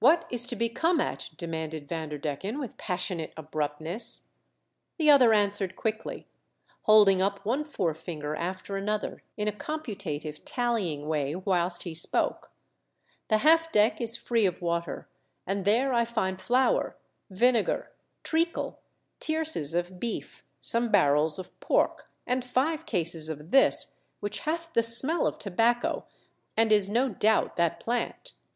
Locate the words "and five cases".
22.26-23.28